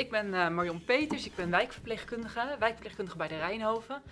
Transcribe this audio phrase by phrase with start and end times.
[0.00, 4.02] ik ben eh, Marion Peters, ik ben wijkverpleegkundige, wijkverpleegkundige bij de Rijnhoven.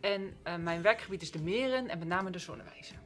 [0.00, 2.96] En eh, mijn werkgebied is de Meren en met name de Zonnewijzer.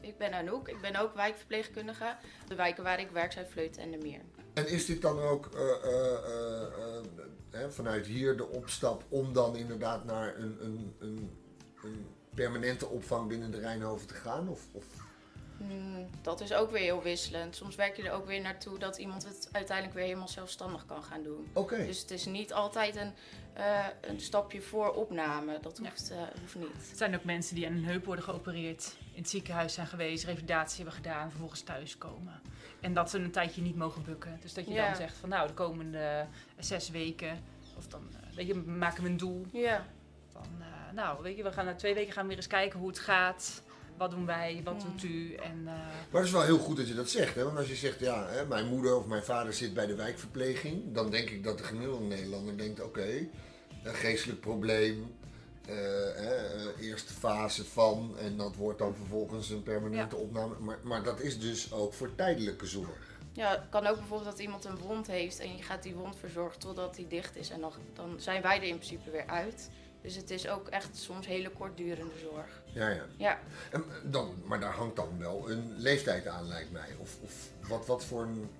[0.00, 2.16] Ik ben Anouk, ik ben ook wijkverpleegkundige.
[2.48, 4.20] De wijken waar ik werk zijn Vleuten en de Meer.
[4.54, 7.04] En is dit dan ook eh, eh, eh, eh,
[7.50, 11.30] hè, vanuit hier de opstap om dan inderdaad naar een, een, een,
[11.82, 14.48] een permanente opvang binnen de Rijnhoven te gaan?
[14.48, 14.84] Of, of...
[15.58, 17.56] Hmm, dat is ook weer heel wisselend.
[17.56, 21.02] Soms werk je er ook weer naartoe dat iemand het uiteindelijk weer helemaal zelfstandig kan
[21.02, 21.46] gaan doen.
[21.52, 21.76] Oké.
[21.86, 23.12] Dus het is niet altijd een,
[23.52, 25.58] eh, een stapje voor opname.
[25.60, 25.88] Dat Ja.
[25.88, 26.88] hoeft, eh, hoeft niet.
[26.88, 30.24] Het zijn ook mensen die aan hun heup worden geopereerd, in het ziekenhuis zijn geweest,
[30.24, 32.40] revalidatie hebben gedaan, vervolgens thuiskomen.
[32.80, 34.38] En dat ze een tijdje niet mogen bukken.
[34.40, 34.86] Dus dat je Ja.
[34.86, 36.26] dan zegt van nou, de komende
[36.58, 37.44] zes weken,
[37.76, 39.46] of dan eh, weet je, maken we een doel.
[39.52, 39.86] Ja,
[40.32, 42.78] Van, eh, nou, weet je, we gaan na twee weken gaan we weer eens kijken
[42.78, 43.62] hoe het gaat.
[43.96, 44.60] Wat doen wij?
[44.64, 45.34] Wat doet u?
[45.34, 45.72] En, eh,
[46.10, 47.34] Maar het is wel heel goed dat je dat zegt.
[47.34, 47.44] Hè?
[47.44, 50.82] Want als je zegt, ja, hè, mijn moeder of mijn vader zit bij de wijkverpleging,
[50.94, 53.26] dan denk ik dat de gemiddelde Nederlander denkt, oké,
[53.82, 55.14] een geestelijk probleem,
[55.66, 55.74] eh,
[56.14, 60.54] hè, eh, eerste fase van, en dat wordt dan vervolgens een permanente opname.
[60.60, 63.14] Maar, maar dat is dus ook voor tijdelijke zorg.
[63.32, 66.16] ja, het kan ook bijvoorbeeld dat iemand een wond heeft en je gaat die wond
[66.16, 67.50] verzorgen totdat die dicht is.
[67.50, 69.70] En dan, dan zijn wij er in principe weer uit.
[70.06, 72.62] Dus het is ook echt soms hele kortdurende zorg.
[72.72, 73.02] Ja, ja.
[73.16, 73.38] Ja,
[73.70, 76.88] En dan, maar daar hangt dan wel een leeftijd aan, lijkt mij.
[76.98, 78.50] Of, of wat, wat voor een.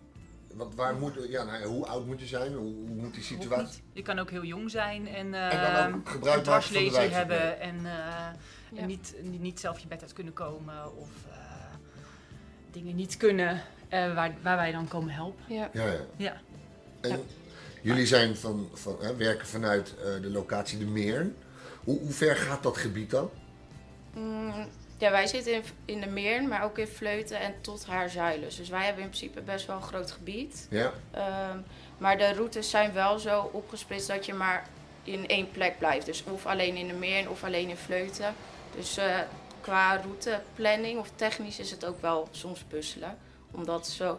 [0.55, 2.52] Wat, waar moet, ja, nou, hoe oud moet je zijn?
[2.55, 3.83] Hoe, hoe moet die situatie?
[3.92, 6.83] Je kan ook heel jong zijn en, eh En dan ook gebruik een maken van
[6.83, 7.12] de dwarslezer wijkverpleging.
[7.12, 8.33] hebben en, eh,
[8.72, 8.80] Ja.
[8.80, 11.36] en niet, niet, niet zelf je bed uit kunnen komen of eh,
[12.70, 15.55] dingen niet kunnen eh, waar, waar wij dan komen helpen.
[15.55, 15.70] ja.
[15.72, 16.00] Ja, ja.
[16.17, 16.41] Ja.
[17.00, 17.17] En Ja.
[17.82, 21.36] Jullie zijn van, van, hè, werken vanuit eh, de locatie De Meern.
[21.84, 23.30] Hoe, hoe ver gaat dat gebied dan?
[24.14, 24.68] Mm,
[24.98, 28.48] ja, wij zitten in, in de Meern, maar ook in Vleuten en tot Haarzuilen.
[28.56, 30.66] Dus wij hebben in principe best wel een groot gebied.
[30.70, 31.58] Ja, Ehm,
[31.98, 34.66] maar de routes zijn wel zo opgesplitst dat je maar
[35.02, 36.06] in één plek blijft.
[36.06, 38.34] Dus of alleen in de Meern of alleen in Vleuten.
[38.77, 39.18] Dus eh,
[39.61, 43.18] qua routeplanning of technisch is het ook wel soms puzzelen.
[43.51, 44.18] Omdat zo,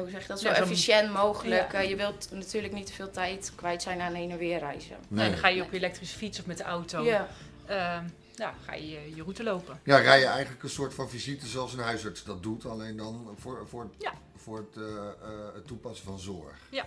[0.00, 1.72] hoe zeg je dat, zo Ja, efficiënt mogelijk.
[1.72, 1.80] Ja.
[1.82, 4.96] Eh, je wilt natuurlijk niet te veel tijd kwijt zijn aan heen en weer reizen.
[4.96, 7.28] En dan ga je op je elektrische fiets of met de auto, Ja,
[7.66, 7.98] eh,
[8.34, 9.80] ja, ga je je route lopen.
[9.84, 13.34] Ja, rij je eigenlijk een soort van visite zoals een huisarts dat doet, alleen dan
[13.38, 14.12] voor, voor, Ja.
[14.36, 16.56] voor het, eh, eh, het toepassen van zorg.
[16.70, 16.86] Ja.